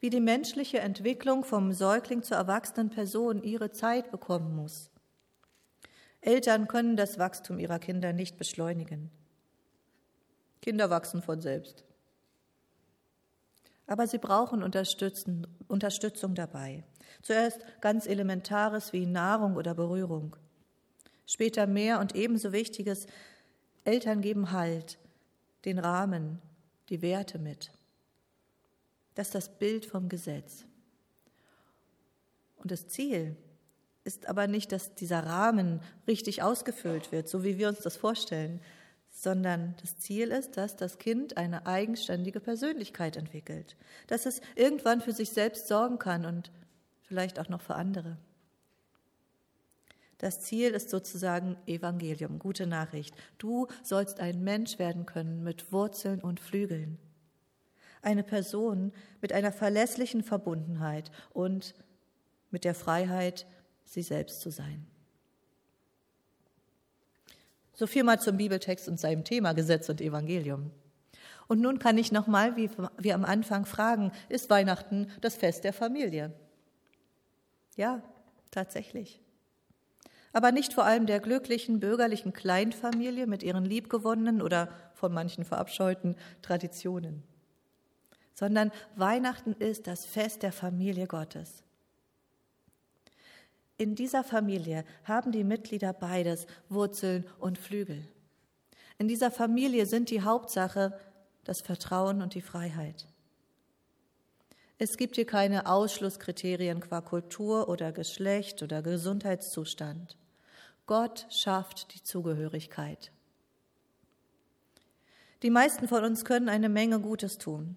Wie 0.00 0.10
die 0.10 0.20
menschliche 0.20 0.80
Entwicklung 0.80 1.44
vom 1.44 1.72
Säugling 1.72 2.22
zur 2.22 2.36
erwachsenen 2.36 2.90
Person 2.90 3.42
ihre 3.42 3.72
Zeit 3.72 4.10
bekommen 4.10 4.54
muss. 4.54 4.90
Eltern 6.20 6.68
können 6.68 6.96
das 6.96 7.18
Wachstum 7.18 7.58
ihrer 7.58 7.78
Kinder 7.78 8.12
nicht 8.12 8.36
beschleunigen. 8.36 9.10
Kinder 10.60 10.90
wachsen 10.90 11.22
von 11.22 11.40
selbst. 11.40 11.84
Aber 13.86 14.06
sie 14.06 14.18
brauchen 14.18 14.62
Unterstützung 14.62 16.34
dabei. 16.34 16.84
Zuerst 17.22 17.64
ganz 17.80 18.06
Elementares 18.06 18.92
wie 18.92 19.06
Nahrung 19.06 19.56
oder 19.56 19.74
Berührung 19.74 20.36
später 21.28 21.66
mehr 21.66 22.00
und 22.00 22.16
ebenso 22.16 22.52
wichtiges, 22.52 23.06
Eltern 23.84 24.22
geben 24.22 24.50
Halt, 24.50 24.98
den 25.64 25.78
Rahmen, 25.78 26.40
die 26.88 27.02
Werte 27.02 27.38
mit. 27.38 27.70
Das 29.14 29.28
ist 29.28 29.34
das 29.34 29.58
Bild 29.58 29.86
vom 29.86 30.08
Gesetz. 30.08 30.64
Und 32.56 32.70
das 32.70 32.88
Ziel 32.88 33.36
ist 34.04 34.26
aber 34.26 34.46
nicht, 34.46 34.72
dass 34.72 34.94
dieser 34.94 35.20
Rahmen 35.20 35.80
richtig 36.06 36.42
ausgefüllt 36.42 37.12
wird, 37.12 37.28
so 37.28 37.44
wie 37.44 37.58
wir 37.58 37.68
uns 37.68 37.80
das 37.80 37.96
vorstellen, 37.96 38.60
sondern 39.10 39.74
das 39.80 39.98
Ziel 39.98 40.30
ist, 40.30 40.56
dass 40.56 40.76
das 40.76 40.98
Kind 40.98 41.36
eine 41.36 41.66
eigenständige 41.66 42.40
Persönlichkeit 42.40 43.16
entwickelt, 43.16 43.76
dass 44.06 44.24
es 44.24 44.40
irgendwann 44.54 45.02
für 45.02 45.12
sich 45.12 45.30
selbst 45.30 45.68
sorgen 45.68 45.98
kann 45.98 46.24
und 46.24 46.50
vielleicht 47.02 47.38
auch 47.38 47.48
noch 47.48 47.60
für 47.60 47.74
andere. 47.74 48.16
Das 50.18 50.40
Ziel 50.40 50.72
ist 50.72 50.90
sozusagen 50.90 51.56
Evangelium, 51.66 52.40
gute 52.40 52.66
Nachricht. 52.66 53.14
Du 53.38 53.68
sollst 53.84 54.18
ein 54.18 54.42
Mensch 54.42 54.78
werden 54.80 55.06
können 55.06 55.44
mit 55.44 55.72
Wurzeln 55.72 56.20
und 56.20 56.40
Flügeln. 56.40 56.98
Eine 58.02 58.24
Person 58.24 58.92
mit 59.20 59.32
einer 59.32 59.52
verlässlichen 59.52 60.24
Verbundenheit 60.24 61.12
und 61.32 61.74
mit 62.50 62.64
der 62.64 62.74
Freiheit, 62.74 63.46
sie 63.84 64.02
selbst 64.02 64.40
zu 64.40 64.50
sein. 64.50 64.86
So 67.74 67.86
viel 67.86 68.02
mal 68.02 68.20
zum 68.20 68.36
Bibeltext 68.36 68.88
und 68.88 68.98
seinem 68.98 69.22
Thema 69.22 69.52
Gesetz 69.52 69.88
und 69.88 70.00
Evangelium. 70.00 70.72
Und 71.46 71.60
nun 71.60 71.78
kann 71.78 71.96
ich 71.96 72.10
nochmal, 72.10 72.56
wie 72.56 72.70
wir 72.98 73.14
am 73.14 73.24
Anfang 73.24 73.66
fragen, 73.66 74.10
ist 74.28 74.50
Weihnachten 74.50 75.06
das 75.20 75.36
Fest 75.36 75.62
der 75.62 75.72
Familie? 75.72 76.32
Ja, 77.76 78.02
tatsächlich 78.50 79.20
aber 80.32 80.52
nicht 80.52 80.74
vor 80.74 80.84
allem 80.84 81.06
der 81.06 81.20
glücklichen 81.20 81.80
bürgerlichen 81.80 82.32
Kleinfamilie 82.32 83.26
mit 83.26 83.42
ihren 83.42 83.64
liebgewonnenen 83.64 84.42
oder 84.42 84.68
von 84.94 85.12
manchen 85.12 85.44
verabscheuten 85.44 86.16
Traditionen, 86.42 87.22
sondern 88.34 88.70
Weihnachten 88.96 89.52
ist 89.52 89.86
das 89.86 90.04
Fest 90.04 90.42
der 90.42 90.52
Familie 90.52 91.06
Gottes. 91.06 91.62
In 93.76 93.94
dieser 93.94 94.24
Familie 94.24 94.84
haben 95.04 95.30
die 95.30 95.44
Mitglieder 95.44 95.92
beides, 95.92 96.46
Wurzeln 96.68 97.24
und 97.38 97.58
Flügel. 97.58 98.02
In 98.98 99.06
dieser 99.06 99.30
Familie 99.30 99.86
sind 99.86 100.10
die 100.10 100.22
Hauptsache 100.22 100.98
das 101.44 101.60
Vertrauen 101.60 102.20
und 102.20 102.34
die 102.34 102.42
Freiheit. 102.42 103.06
Es 104.80 104.96
gibt 104.96 105.16
hier 105.16 105.26
keine 105.26 105.66
Ausschlusskriterien 105.66 106.78
qua 106.80 107.00
Kultur 107.00 107.68
oder 107.68 107.90
Geschlecht 107.90 108.62
oder 108.62 108.80
Gesundheitszustand. 108.80 110.16
Gott 110.86 111.26
schafft 111.30 111.94
die 111.94 112.02
Zugehörigkeit. 112.02 113.10
Die 115.42 115.50
meisten 115.50 115.88
von 115.88 116.04
uns 116.04 116.24
können 116.24 116.48
eine 116.48 116.68
Menge 116.68 117.00
Gutes 117.00 117.38
tun 117.38 117.76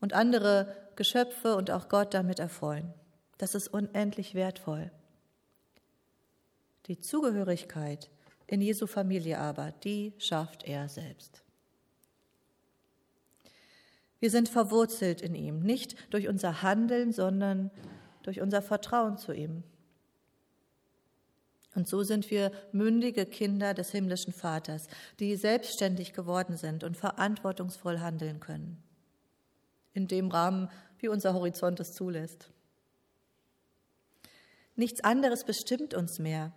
und 0.00 0.12
andere 0.12 0.76
Geschöpfe 0.94 1.56
und 1.56 1.72
auch 1.72 1.88
Gott 1.88 2.14
damit 2.14 2.38
erfreuen. 2.38 2.94
Das 3.38 3.56
ist 3.56 3.68
unendlich 3.68 4.34
wertvoll. 4.34 4.92
Die 6.86 7.00
Zugehörigkeit 7.00 8.10
in 8.46 8.60
Jesu 8.60 8.86
Familie 8.86 9.38
aber, 9.38 9.72
die 9.72 10.14
schafft 10.18 10.64
er 10.64 10.88
selbst. 10.88 11.42
Wir 14.20 14.30
sind 14.30 14.48
verwurzelt 14.48 15.20
in 15.20 15.34
ihm, 15.34 15.60
nicht 15.60 15.94
durch 16.12 16.28
unser 16.28 16.62
Handeln, 16.62 17.12
sondern 17.12 17.70
durch 18.22 18.40
unser 18.40 18.62
Vertrauen 18.62 19.16
zu 19.16 19.32
ihm. 19.32 19.62
Und 21.74 21.86
so 21.86 22.02
sind 22.02 22.30
wir 22.30 22.50
mündige 22.72 23.24
Kinder 23.24 23.74
des 23.74 23.90
himmlischen 23.90 24.32
Vaters, 24.32 24.88
die 25.20 25.36
selbstständig 25.36 26.12
geworden 26.12 26.56
sind 26.56 26.82
und 26.82 26.96
verantwortungsvoll 26.96 28.00
handeln 28.00 28.40
können. 28.40 28.82
In 29.92 30.08
dem 30.08 30.28
Rahmen, 30.28 30.70
wie 30.98 31.08
unser 31.08 31.34
Horizont 31.34 31.78
es 31.78 31.92
zulässt. 31.92 32.50
Nichts 34.74 35.02
anderes 35.02 35.44
bestimmt 35.44 35.94
uns 35.94 36.18
mehr. 36.18 36.52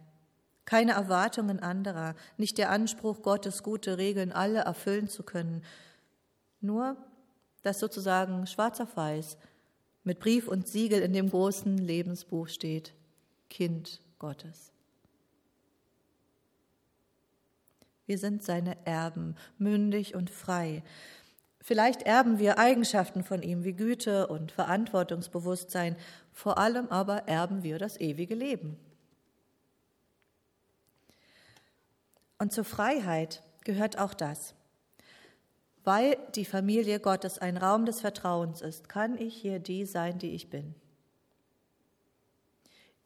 Keine 0.65 0.93
Erwartungen 0.93 1.59
anderer, 1.59 2.15
nicht 2.37 2.57
der 2.57 2.69
Anspruch, 2.69 3.21
Gottes 3.21 3.63
gute 3.63 3.97
Regeln 3.97 4.31
alle 4.31 4.59
erfüllen 4.59 5.07
zu 5.07 5.23
können. 5.23 5.63
Nur, 6.61 6.97
dass 7.61 7.79
sozusagen 7.79 8.47
schwarz 8.47 8.79
auf 8.79 8.95
weiß 8.97 9.37
mit 10.03 10.19
Brief 10.19 10.47
und 10.47 10.67
Siegel 10.67 11.01
in 11.01 11.13
dem 11.13 11.29
großen 11.29 11.77
Lebensbuch 11.77 12.47
steht, 12.47 12.93
Kind 13.49 14.01
Gottes. 14.19 14.71
Wir 18.07 18.17
sind 18.17 18.43
seine 18.43 18.75
Erben, 18.85 19.35
mündig 19.57 20.15
und 20.15 20.29
frei. 20.29 20.83
Vielleicht 21.59 22.01
erben 22.01 22.39
wir 22.39 22.57
Eigenschaften 22.57 23.23
von 23.23 23.43
ihm 23.43 23.63
wie 23.63 23.73
Güte 23.73 24.27
und 24.27 24.51
Verantwortungsbewusstsein, 24.51 25.95
vor 26.33 26.57
allem 26.57 26.87
aber 26.89 27.27
erben 27.27 27.63
wir 27.63 27.77
das 27.77 27.99
ewige 27.99 28.35
Leben. 28.35 28.77
Und 32.39 32.51
zur 32.51 32.65
Freiheit 32.65 33.43
gehört 33.63 33.99
auch 33.99 34.15
das. 34.15 34.55
Weil 35.83 36.17
die 36.35 36.45
Familie 36.45 36.99
Gottes 36.99 37.39
ein 37.39 37.57
Raum 37.57 37.85
des 37.85 38.01
Vertrauens 38.01 38.61
ist, 38.61 38.87
kann 38.87 39.17
ich 39.17 39.35
hier 39.35 39.59
die 39.59 39.85
sein, 39.85 40.19
die 40.19 40.35
ich 40.35 40.49
bin. 40.49 40.75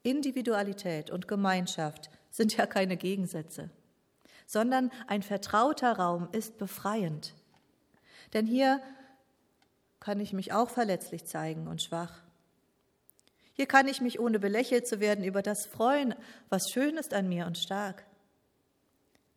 Individualität 0.04 1.10
und 1.10 1.28
Gemeinschaft 1.28 2.10
sind 2.30 2.56
ja 2.58 2.66
keine 2.66 2.98
Gegensätze, 2.98 3.70
sondern 4.46 4.92
ein 5.08 5.24
vertrauter 5.24 5.94
Raum 5.94 6.28
ist 6.32 6.58
befreiend. 6.58 7.34
Denn 8.34 8.46
hier 8.46 8.82
kann 10.00 10.20
ich 10.20 10.34
mich 10.34 10.54
auch 10.54 10.70
verletzlich 10.70 11.26
zeigen 11.26 11.68
und 11.68 11.82
schwach. 11.82 12.22
Hier 13.54 13.66
kann 13.66 13.88
ich 13.88 14.02
mich, 14.02 14.20
ohne 14.20 14.38
belächelt 14.38 14.86
zu 14.86 15.00
werden, 15.00 15.24
über 15.24 15.42
das 15.42 15.66
freuen, 15.66 16.14
was 16.50 16.70
schön 16.70 16.98
ist 16.98 17.14
an 17.14 17.30
mir 17.30 17.48
und 17.48 17.58
stark. 17.58 18.06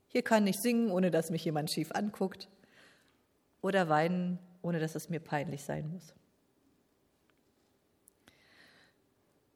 Hier 0.08 0.22
kann 0.22 0.46
ich 0.46 0.58
singen, 0.58 0.90
ohne 0.90 1.10
dass 1.12 1.30
mich 1.30 1.44
jemand 1.44 1.70
schief 1.70 1.92
anguckt. 1.92 2.48
Oder 3.60 3.88
weinen, 3.88 4.38
ohne 4.62 4.80
dass 4.80 4.94
es 4.94 5.08
mir 5.08 5.20
peinlich 5.20 5.64
sein 5.64 5.90
muss. 5.90 6.14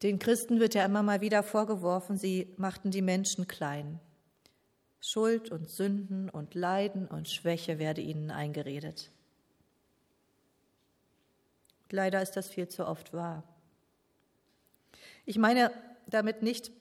Den 0.02 0.18
Christen 0.18 0.58
wird 0.58 0.74
ja 0.74 0.84
immer 0.84 1.02
mal 1.02 1.20
wieder 1.20 1.42
vorgeworfen, 1.42 2.16
sie 2.16 2.52
machten 2.56 2.90
die 2.90 3.02
Menschen 3.02 3.46
klein. 3.46 4.00
Schuld 5.00 5.50
und 5.50 5.68
Sünden 5.68 6.28
und 6.28 6.54
Leiden 6.54 7.06
und 7.06 7.28
Schwäche 7.28 7.78
werde 7.78 8.00
ihnen 8.00 8.30
eingeredet. 8.30 9.10
Leider 11.90 12.22
ist 12.22 12.36
das 12.36 12.48
viel 12.48 12.68
zu 12.68 12.86
oft 12.86 13.12
wahr. 13.12 13.44
Ich 15.24 15.38
meine 15.38 15.70
damit 16.06 16.42
nicht, 16.42 16.72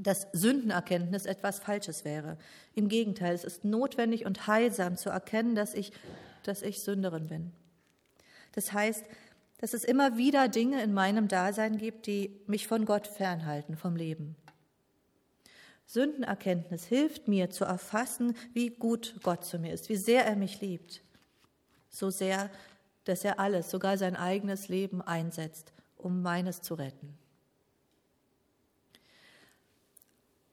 dass 0.00 0.28
Sündenerkenntnis 0.32 1.26
etwas 1.26 1.58
Falsches 1.58 2.04
wäre. 2.04 2.38
Im 2.74 2.88
Gegenteil, 2.88 3.34
es 3.34 3.44
ist 3.44 3.64
notwendig 3.64 4.24
und 4.24 4.46
heilsam 4.46 4.96
zu 4.96 5.10
erkennen, 5.10 5.54
dass 5.54 5.74
ich, 5.74 5.92
dass 6.42 6.62
ich 6.62 6.80
Sünderin 6.80 7.28
bin. 7.28 7.52
Das 8.52 8.72
heißt, 8.72 9.04
dass 9.58 9.74
es 9.74 9.84
immer 9.84 10.16
wieder 10.16 10.48
Dinge 10.48 10.82
in 10.82 10.92
meinem 10.92 11.28
Dasein 11.28 11.78
gibt, 11.78 12.06
die 12.06 12.40
mich 12.46 12.66
von 12.66 12.84
Gott 12.84 13.06
fernhalten, 13.06 13.76
vom 13.76 13.96
Leben. 13.96 14.36
Sündenerkenntnis 15.86 16.84
hilft 16.84 17.28
mir 17.28 17.50
zu 17.50 17.64
erfassen, 17.64 18.36
wie 18.52 18.70
gut 18.70 19.16
Gott 19.22 19.44
zu 19.44 19.58
mir 19.58 19.72
ist, 19.72 19.88
wie 19.88 19.96
sehr 19.96 20.24
er 20.24 20.36
mich 20.36 20.60
liebt. 20.60 21.02
So 21.90 22.10
sehr, 22.10 22.50
dass 23.04 23.24
er 23.24 23.38
alles, 23.38 23.70
sogar 23.70 23.98
sein 23.98 24.16
eigenes 24.16 24.68
Leben 24.68 25.02
einsetzt, 25.02 25.72
um 25.96 26.22
meines 26.22 26.62
zu 26.62 26.74
retten. 26.74 27.18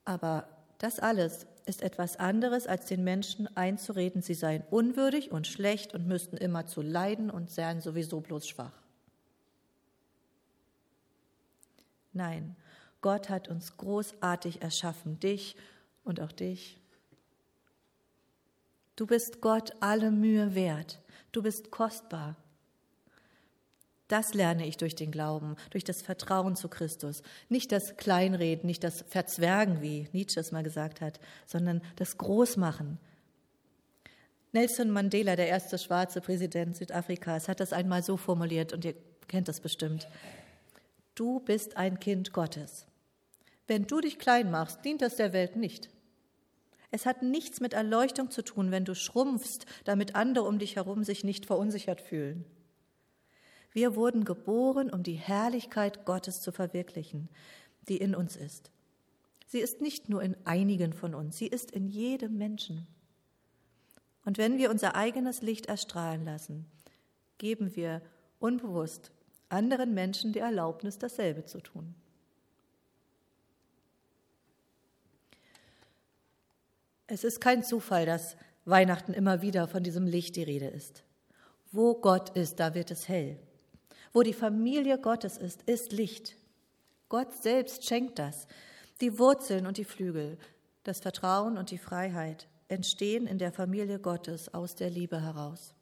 Aber 0.04 0.48
das 0.80 1.00
alles 1.00 1.46
ist 1.70 1.84
etwas 1.84 2.18
anderes, 2.18 2.68
als 2.68 2.88
den 2.88 3.04
Menschen 3.04 3.48
einzureden, 3.56 4.22
sie 4.22 4.34
seien 4.34 4.64
unwürdig 4.72 5.32
und 5.32 5.48
schlecht 5.48 5.94
und 5.94 6.08
müssten 6.08 6.36
immer 6.36 6.66
zu 6.66 6.82
leiden 6.82 7.30
und 7.30 7.52
seien 7.52 7.80
sowieso 7.80 8.20
bloß 8.20 8.48
schwach. 8.48 8.74
Nein, 12.12 12.56
Gott 13.02 13.30
hat 13.30 13.48
uns 13.48 13.78
großartig 13.78 14.64
erschaffen, 14.64 15.20
dich 15.20 15.56
und 16.04 16.20
auch 16.20 16.32
dich. 16.32 16.82
Du 18.96 19.06
bist 19.06 19.40
Gott 19.40 19.72
alle 19.80 20.12
Mühe 20.12 20.56
wert. 20.56 21.00
Du 21.32 21.44
bist 21.44 21.70
kostbar. 21.70 22.36
Das 24.10 24.34
lerne 24.34 24.66
ich 24.66 24.76
durch 24.76 24.96
den 24.96 25.12
Glauben, 25.12 25.56
durch 25.70 25.84
das 25.84 26.02
Vertrauen 26.02 26.56
zu 26.56 26.68
Christus. 26.68 27.22
Nicht 27.48 27.72
das 27.72 27.96
Kleinreden, 27.96 28.66
nicht 28.66 28.84
das 28.84 29.06
Verzwergen, 29.08 29.84
wie 29.84 30.10
Nietzsche 30.14 30.40
es 30.40 30.52
mal 30.52 30.64
gesagt 30.64 31.00
hat, 31.00 31.20
sondern 31.46 31.82
das 31.96 32.18
Großmachen. 32.18 32.98
Nelson 34.52 34.90
Mandela, 34.90 35.36
der 35.36 35.48
erste 35.48 35.78
schwarze 35.78 36.22
Präsident 36.22 36.76
Südafrikas, 36.76 37.48
hat 37.48 37.60
das 37.60 37.72
einmal 37.72 38.02
so 38.02 38.18
formuliert 38.18 38.74
und 38.74 38.84
ihr 38.84 38.96
kennt 39.28 39.48
das 39.48 39.60
bestimmt. 39.60 40.08
Du 41.14 41.40
bist 41.42 41.78
ein 41.78 42.00
Kind 42.00 42.34
Gottes. 42.34 42.88
Wenn 43.68 43.86
du 43.86 44.02
dich 44.02 44.18
klein 44.18 44.50
machst, 44.50 44.84
dient 44.84 45.04
das 45.04 45.18
der 45.18 45.34
Welt 45.34 45.56
nicht. 45.56 45.92
Es 46.90 47.06
hat 47.06 47.22
nichts 47.22 47.60
mit 47.60 47.76
Erleuchtung 47.76 48.32
zu 48.32 48.42
tun, 48.42 48.72
wenn 48.72 48.86
du 48.86 48.96
schrumpfst, 48.96 49.68
damit 49.84 50.16
andere 50.16 50.46
um 50.46 50.58
dich 50.58 50.78
herum 50.78 51.04
sich 51.04 51.24
nicht 51.24 51.46
verunsichert 51.46 52.02
fühlen. 52.02 52.46
Wir 53.72 53.96
wurden 53.96 54.26
geboren, 54.26 54.90
um 54.90 55.04
die 55.04 55.14
Herrlichkeit 55.14 56.06
Gottes 56.06 56.42
zu 56.42 56.52
verwirklichen, 56.52 57.30
die 57.88 57.98
in 57.98 58.16
uns 58.16 58.36
ist. 58.36 58.72
Sie 59.48 59.60
ist 59.60 59.82
nicht 59.82 60.10
nur 60.10 60.22
in 60.22 60.36
einigen 60.46 60.94
von 60.94 61.16
uns, 61.16 61.38
sie 61.38 61.48
ist 61.48 61.72
in 61.72 61.88
jedem 61.88 62.38
Menschen. 62.38 62.88
Und 64.26 64.38
wenn 64.38 64.58
wir 64.58 64.70
unser 64.70 64.96
eigenes 64.96 65.42
Licht 65.42 65.68
erstrahlen 65.68 66.26
lassen, 66.26 66.66
geben 67.38 67.76
wir 67.76 68.02
unbewusst 68.40 69.12
anderen 69.50 69.94
Menschen 69.94 70.34
die 70.34 70.40
Erlaubnis, 70.40 71.00
dasselbe 71.00 71.46
zu 71.46 71.60
tun. 71.60 71.96
Es 77.08 77.24
ist 77.24 77.42
kein 77.42 77.64
Zufall, 77.64 78.06
dass 78.06 78.38
Weihnachten 78.66 79.14
immer 79.14 79.42
wieder 79.42 79.68
von 79.68 79.82
diesem 79.82 80.06
Licht 80.06 80.36
die 80.36 80.44
Rede 80.44 80.68
ist. 80.68 81.04
Wo 81.72 81.96
Gott 81.96 82.30
ist, 82.36 82.60
da 82.60 82.76
wird 82.76 82.92
es 82.92 83.08
hell. 83.10 83.40
Wo 84.14 84.24
die 84.24 84.34
Familie 84.34 84.98
Gottes 84.98 85.38
ist, 85.38 85.64
ist 85.64 85.92
Licht. 85.92 86.36
Gott 87.10 87.34
selbst 87.36 87.86
schenkt 87.86 88.20
das. 88.20 88.48
Die 89.02 89.18
Wurzeln 89.18 89.66
und 89.66 89.78
die 89.78 89.86
Flügel, 89.86 90.38
das 90.84 91.00
Vertrauen 91.00 91.58
und 91.58 91.72
die 91.72 91.78
Freiheit 91.78 92.48
entstehen 92.68 93.28
in 93.28 93.38
der 93.38 93.52
Familie 93.52 94.00
Gottes 94.00 94.54
aus 94.54 94.76
der 94.76 94.90
Liebe 94.90 95.22
heraus. 95.22 95.74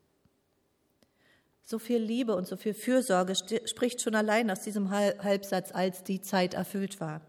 So 1.63 1.79
viel 1.79 1.97
Liebe 1.97 2.35
und 2.35 2.47
so 2.47 2.55
viel 2.55 2.73
Fürsorge 2.73 3.33
spricht 3.65 4.01
schon 4.01 4.15
allein 4.15 4.49
aus 4.49 4.61
diesem 4.61 4.89
Halbsatz, 4.89 5.73
als 5.73 6.03
die 6.03 6.21
Zeit 6.21 6.53
erfüllt 6.53 7.01
war. 7.01 7.21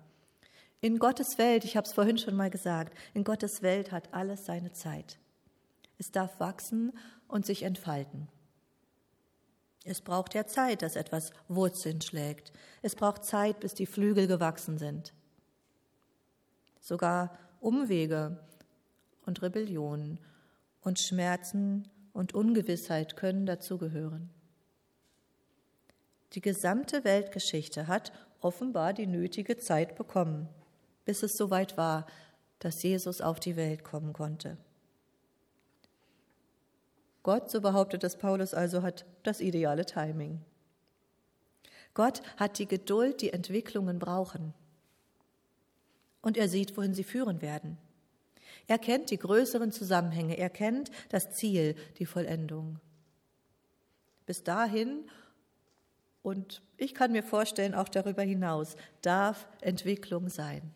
In 0.81 1.01
Gottes 1.01 1.39
Welt, 1.39 1.65
ich 1.65 1.77
habe 1.77 1.89
es 1.89 1.93
vorhin 1.93 2.19
schon 2.19 2.37
mal 2.37 2.51
gesagt, 2.51 2.97
in 3.15 3.25
Gottes 3.25 3.63
Welt 3.63 3.91
hat 3.91 4.15
alles 4.15 4.47
seine 4.47 4.73
Zeit. 4.73 5.19
Es 5.99 6.13
darf 6.13 6.39
wachsen 6.39 6.93
und 7.27 7.47
sich 7.47 7.65
entfalten. 7.65 8.29
Es 9.89 10.03
braucht 10.03 10.35
ja 10.35 10.47
Zeit, 10.47 10.83
dass 10.83 10.97
etwas 10.97 11.33
Wurzeln 11.49 12.01
schlägt. 12.01 12.53
Es 12.83 12.95
braucht 12.95 13.25
Zeit, 13.25 13.61
bis 13.61 13.75
die 13.75 13.87
Flügel 13.87 14.27
gewachsen 14.27 14.79
sind. 14.79 15.15
Sogar 16.81 17.37
Umwege 17.61 18.39
und 19.25 19.43
Rebellion 19.43 20.19
und 20.83 20.99
Schmerzen 20.99 21.89
und 22.13 22.35
Ungewissheit 22.35 23.17
können 23.17 23.47
dazugehören. 23.47 24.31
Die 26.33 26.41
gesamte 26.41 27.05
Weltgeschichte 27.05 27.87
hat 27.87 28.13
offenbar 28.41 28.93
die 28.93 29.07
nötige 29.07 29.57
Zeit 29.57 29.97
bekommen, 29.97 30.49
bis 31.05 31.23
es 31.23 31.37
soweit 31.37 31.77
war, 31.77 32.07
dass 32.59 32.83
Jesus 32.83 33.21
auf 33.21 33.41
die 33.41 33.57
Welt 33.57 33.85
kommen 33.85 34.13
konnte. 34.13 34.59
Gott, 37.29 37.51
so 37.51 37.61
behauptet 37.61 38.05
es 38.05 38.17
Paulus 38.17 38.55
also, 38.55 38.83
hat 38.83 39.05
das 39.23 39.43
ideale 39.43 39.85
Timing. 39.85 40.41
Gott 41.93 42.23
hat 42.39 42.59
die 42.59 42.65
Geduld, 42.65 43.21
die 43.21 43.35
Entwicklungen 43.35 43.99
brauchen. 43.99 44.55
und 46.23 46.39
er 46.39 46.49
sieht, 46.49 46.75
wohin 46.79 46.95
sie 46.95 47.05
führen 47.05 47.43
werden. 47.43 47.77
Er 48.67 48.79
kennt 48.79 49.11
die 49.11 49.19
größeren 49.19 49.73
Zusammenhänge, 49.73 50.39
er 50.39 50.49
kennt 50.49 50.91
das 51.11 51.33
Ziel, 51.33 51.75
die 51.99 52.07
Vollendung. 52.07 52.81
Bis 54.25 54.43
dahin 54.43 55.05
und 56.23 56.63
ich 56.79 56.95
kann 56.95 57.13
mir 57.13 57.23
vorstellen, 57.23 57.75
auch 57.75 57.91
darüber 57.91 58.23
hinaus 58.23 58.75
darf 59.03 59.47
Entwicklung 59.61 60.31
sein. 60.31 60.75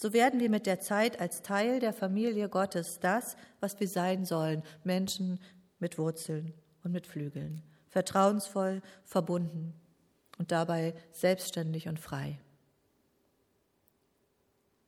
So 0.00 0.12
werden 0.12 0.38
wir 0.38 0.48
mit 0.48 0.66
der 0.66 0.78
Zeit 0.78 1.20
als 1.20 1.42
Teil 1.42 1.80
der 1.80 1.92
Familie 1.92 2.48
Gottes 2.48 3.00
das, 3.00 3.36
was 3.58 3.80
wir 3.80 3.88
sein 3.88 4.24
sollen, 4.24 4.62
Menschen 4.84 5.40
mit 5.80 5.98
Wurzeln 5.98 6.54
und 6.84 6.92
mit 6.92 7.04
Flügeln, 7.04 7.64
vertrauensvoll, 7.88 8.80
verbunden 9.02 9.74
und 10.38 10.52
dabei 10.52 10.94
selbstständig 11.10 11.88
und 11.88 11.98
frei. 11.98 12.38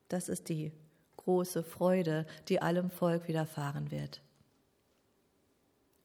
Das 0.07 0.29
ist 0.29 0.49
die 0.49 0.71
große 1.17 1.65
Freude, 1.65 2.25
die 2.47 2.63
allem 2.63 2.89
Volk 2.89 3.27
widerfahren 3.27 3.91
wird. 3.91 4.23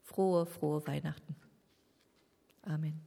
Frohe, 0.02 0.48
frohe 0.48 0.86
Weihnachten. 0.88 1.36
Amen. 2.64 3.05